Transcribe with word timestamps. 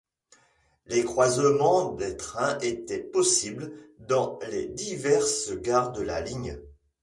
Les 0.87 1.03
croisements 1.05 1.91
des 1.91 2.17
trains 2.17 2.57
étaient 2.61 3.03
possibles 3.03 3.71
dans 3.99 4.39
les 4.49 4.65
diverses 4.65 5.51
gares 5.57 5.91
de 5.91 6.01
la 6.01 6.21
ligne. 6.21 6.59